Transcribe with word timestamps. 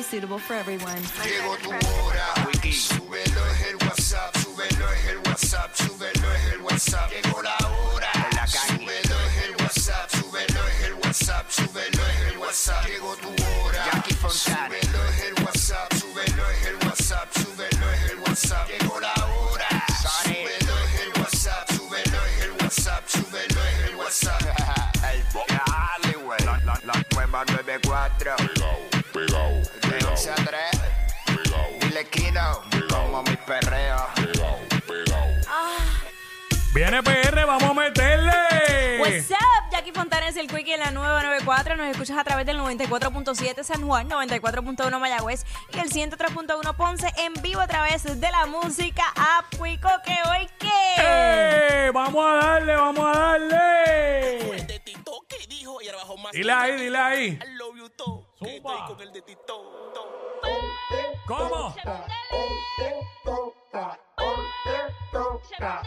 be 0.00 0.04
suitable 0.04 0.38
for 0.38 0.54
everyone. 0.54 1.02
Llegó 1.24 1.56
tu 1.58 1.70
hora. 1.70 2.26
Súbelo 2.72 3.46
es 3.52 3.60
el 3.68 3.76
WhatsApp, 3.86 4.36
súbelo 4.36 4.92
es 4.92 5.06
el 5.08 5.18
WhatsApp, 5.18 5.74
súbelo 5.74 6.34
es 6.34 6.44
el 6.52 6.60
WhatsApp. 6.62 7.10
Llegó 7.10 7.42
la 7.42 7.56
hora. 7.68 8.12
Súbelo 8.46 9.16
es 9.26 9.44
el 9.44 9.52
WhatsApp, 9.60 10.10
súbelo 10.10 10.60
es 10.68 10.84
el 10.84 10.94
WhatsApp, 10.94 11.50
súbelo 11.50 12.02
es 12.06 12.32
el 12.32 12.38
WhatsApp. 12.38 12.86
Llegó 12.86 13.16
tu 13.16 13.28
hora. 13.28 14.04
Súbelo 14.30 15.04
es 15.10 15.20
el 15.20 15.44
WhatsApp, 15.44 15.92
súbelo 15.94 16.50
es 16.50 16.66
el 16.66 16.76
WhatsApp, 16.86 17.28
súbelo 17.34 17.92
es 17.92 18.10
el 18.10 18.18
WhatsApp. 18.20 18.68
Llegó 18.68 19.00
la 19.00 19.14
hora. 19.26 19.68
Súbelo 20.22 20.74
es 20.84 21.00
el 21.00 21.20
WhatsApp, 21.20 21.70
súbelo 21.72 22.18
es 22.26 22.42
el 22.44 22.50
WhatsApp, 22.52 23.08
súbelo 23.08 23.60
es 23.64 23.88
el 23.88 23.96
WhatsApp. 23.96 24.42
El 25.12 25.24
Dale, 25.32 26.16
güey. 26.24 26.40
La, 26.44 26.58
la, 26.64 26.80
la 26.84 27.04
nueva 27.14 27.44
94. 27.44 28.59
Pegao, 30.20 30.26
pegao, 30.26 30.26
De 30.26 30.30
11 30.30 30.30
a 30.30 30.34
3. 30.34 30.44
pegao, 31.26 31.78
Dile 31.80 32.04
Kino. 32.10 32.62
Como 32.88 33.22
mi 33.22 33.36
perreo. 33.36 34.06
pegao. 34.86 35.26
Viene 36.74 37.02
PR, 37.02 37.44
vamos 37.46 37.70
a 37.70 37.74
meterle. 37.74 39.00
What's 39.00 39.30
up? 39.30 39.70
Jackie 39.72 39.92
Fontanes, 39.92 40.36
el 40.36 40.46
Quickie 40.46 40.74
en 40.74 40.80
la 40.80 40.90
994. 40.92 41.76
Nos 41.76 41.88
escuchas 41.88 42.16
a 42.18 42.22
través 42.24 42.46
del 42.46 42.58
94.7 42.58 43.64
San 43.64 43.84
Juan, 43.86 44.08
94.1 44.08 44.98
Mayagüez 45.00 45.44
y 45.72 45.78
el 45.78 45.90
103.1 45.90 46.76
Ponce 46.76 47.08
en 47.18 47.32
vivo 47.42 47.60
a 47.60 47.66
través 47.66 48.04
de 48.04 48.30
la 48.30 48.46
música 48.46 49.02
App 49.16 49.46
Quico 49.50 49.88
que 50.04 50.16
hoy 50.30 50.46
qué. 50.58 50.68
¡Eh! 50.98 51.90
Vamos 51.92 52.24
a 52.24 52.34
darle, 52.36 52.76
vamos 52.76 53.04
a 53.16 53.18
darle. 53.18 54.64
de 54.66 54.80
Tito 54.84 55.24
que 55.28 55.46
dijo 55.48 55.80
y 55.82 55.86
ahora 55.88 55.98
bajó 55.98 56.16
más. 56.18 56.32
Dile 56.32 56.52
ahí, 56.52 56.76
dile 56.76 56.98
ahí. 56.98 57.26
I 57.42 57.54
love 57.56 57.76
you 57.76 57.88
todo. 57.90 58.26
Que 58.38 58.56
Zumba. 58.58 58.74
estoy 58.74 58.94
con 58.96 59.00
el 59.00 59.12
de 59.12 59.22
Tito. 59.22 59.80
¿Cómo? 61.30 61.72
Zumba. 65.12 65.82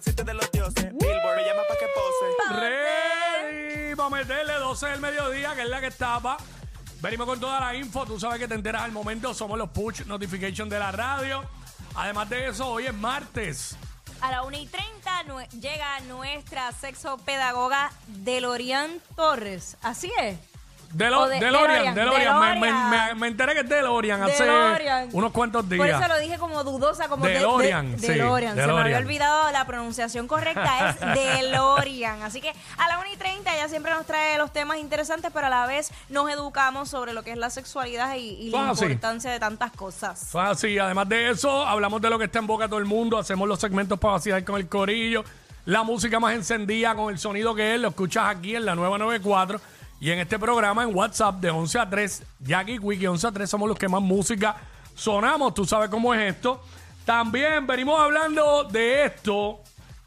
Aceite 0.00 0.24
de 0.24 0.32
los 0.34 0.50
dioses. 0.50 0.84
Billboard 0.92 1.36
me 1.36 1.44
llama 1.44 1.62
pa' 1.68 1.76
que 1.78 1.86
pose. 1.94 2.58
Ready 2.58 3.94
para 3.94 4.08
meterle 4.08 4.54
12 4.54 4.86
del 4.86 5.00
mediodía, 5.00 5.54
que 5.54 5.62
es 5.62 5.68
la 5.68 5.80
que 5.80 5.88
estaba. 5.88 6.38
Venimos 7.02 7.26
con 7.26 7.38
toda 7.38 7.60
la 7.60 7.74
info. 7.74 8.06
Tú 8.06 8.18
sabes 8.18 8.38
que 8.38 8.48
te 8.48 8.54
enteras 8.54 8.82
al 8.82 8.92
momento. 8.92 9.34
Somos 9.34 9.58
los 9.58 9.68
push 9.70 10.06
notification 10.06 10.70
de 10.70 10.78
la 10.78 10.90
radio. 10.90 11.44
Además 11.96 12.30
de 12.30 12.48
eso, 12.48 12.66
hoy 12.66 12.86
es 12.86 12.94
martes. 12.94 13.76
A 14.22 14.30
la 14.30 14.42
1 14.42 14.56
y 14.56 14.66
30 14.66 15.24
nue- 15.24 15.48
llega 15.60 16.00
nuestra 16.00 16.72
sexopedagoga 16.72 17.90
Delorian 18.06 19.00
Torres. 19.16 19.76
Así 19.82 20.10
es. 20.18 20.38
Delo- 20.92 21.28
de- 21.28 21.38
DeLorean, 21.38 21.94
DeLorean, 21.94 21.94
DeLorean. 21.94 22.40
Me, 22.40 22.46
me- 22.60 22.66
DeLorean. 22.66 22.90
me- 22.90 23.14
me 23.20 23.26
enteré 23.28 23.54
que 23.54 23.60
es 23.60 23.68
DeLorean 23.68 24.22
hace 24.24 24.42
DeLorean. 24.44 25.08
unos 25.12 25.30
cuantos 25.30 25.68
días. 25.68 25.78
Por 25.78 25.88
eso 25.88 26.08
lo 26.08 26.18
dije 26.18 26.36
como 26.38 26.64
dudosa, 26.64 27.08
como 27.08 27.24
de- 27.24 27.32
de- 27.32 27.38
DeLorean, 27.38 27.98
sí, 28.00 28.06
DeLorean. 28.08 28.56
Se 28.56 28.56
me 28.56 28.62
había 28.62 28.74
DeLorean. 28.74 29.02
olvidado 29.04 29.52
la 29.52 29.64
pronunciación 29.66 30.26
correcta, 30.26 30.90
es 30.90 31.00
DeLorean. 31.14 32.22
Así 32.22 32.40
que 32.40 32.52
a 32.76 32.88
la 32.88 32.98
1 32.98 33.08
y 33.12 33.16
30 33.16 33.54
ella 33.54 33.68
siempre 33.68 33.92
nos 33.92 34.04
trae 34.06 34.36
los 34.38 34.52
temas 34.52 34.78
interesantes, 34.78 35.30
pero 35.32 35.46
a 35.46 35.50
la 35.50 35.66
vez 35.66 35.90
nos 36.08 36.28
educamos 36.30 36.88
sobre 36.88 37.12
lo 37.12 37.22
que 37.22 37.32
es 37.32 37.38
la 37.38 37.50
sexualidad 37.50 38.16
y, 38.16 38.30
y 38.30 38.50
la 38.50 38.72
importancia 38.72 39.30
de 39.30 39.38
tantas 39.38 39.70
cosas. 39.72 40.34
Así. 40.34 40.78
Además 40.78 41.08
de 41.08 41.30
eso, 41.30 41.64
hablamos 41.66 42.00
de 42.00 42.10
lo 42.10 42.18
que 42.18 42.24
está 42.24 42.40
en 42.40 42.46
boca 42.46 42.64
de 42.64 42.68
todo 42.70 42.78
el 42.80 42.84
mundo. 42.86 43.16
Hacemos 43.18 43.46
los 43.48 43.60
segmentos 43.60 43.98
para 43.98 44.14
vacilar 44.14 44.44
con 44.44 44.56
el 44.56 44.68
corillo. 44.68 45.24
La 45.66 45.82
música 45.82 46.18
más 46.18 46.34
encendida 46.34 46.94
con 46.94 47.10
el 47.12 47.18
sonido 47.18 47.54
que 47.54 47.74
es, 47.74 47.80
lo 47.80 47.88
escuchas 47.88 48.24
aquí 48.26 48.56
en 48.56 48.64
la 48.64 48.74
nueva 48.74 48.98
94. 48.98 49.60
Y 50.00 50.10
en 50.10 50.18
este 50.18 50.38
programa 50.38 50.82
en 50.82 50.96
WhatsApp 50.96 51.36
de 51.40 51.50
11 51.50 51.78
a 51.78 51.90
3, 51.90 52.22
Jackie 52.40 52.78
Wiki 52.78 53.06
11 53.06 53.26
a 53.26 53.32
3 53.32 53.50
somos 53.50 53.68
los 53.68 53.78
que 53.78 53.86
más 53.86 54.00
música 54.00 54.56
sonamos. 54.94 55.52
Tú 55.52 55.66
sabes 55.66 55.90
cómo 55.90 56.14
es 56.14 56.34
esto. 56.34 56.62
También 57.04 57.66
venimos 57.66 58.00
hablando 58.00 58.64
de 58.64 59.04
esto. 59.04 59.60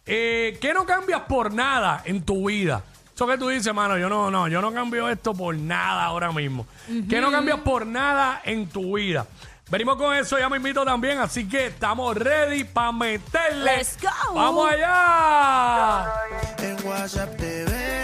Eh, 0.06 0.58
¿Qué 0.60 0.74
no 0.74 0.86
cambias 0.86 1.22
por 1.22 1.54
nada 1.54 2.02
en 2.06 2.24
tu 2.24 2.48
vida? 2.48 2.84
Eso 3.14 3.28
que 3.28 3.38
tú 3.38 3.50
dices, 3.50 3.72
mano, 3.72 3.96
yo 4.00 4.10
no, 4.10 4.32
no, 4.32 4.48
yo 4.48 4.62
no 4.62 4.74
cambio 4.74 5.08
esto 5.08 5.36
por 5.36 5.56
nada 5.56 6.06
ahora 6.06 6.32
mismo. 6.32 6.66
¿Qué 7.08 7.22
no 7.22 7.32
cambias 7.32 7.60
por 7.60 7.86
nada 7.86 8.42
en 8.44 8.68
tu 8.68 8.96
vida? 8.96 9.28
Venimos 9.70 9.98
con 9.98 10.16
eso, 10.16 10.40
ya 10.40 10.50
me 10.50 10.58
invito 10.58 10.84
también, 10.84 11.20
así 11.20 11.48
que 11.48 11.68
estamos 11.68 12.18
ready 12.18 12.64
para 12.64 12.92
meterle. 12.92 13.78
Let's 13.78 13.98
go. 14.02 14.34
¡Vamos 14.34 14.70
allá! 14.72 16.12
En 16.58 16.88
WhatsApp 16.88 17.40
veo 17.40 18.03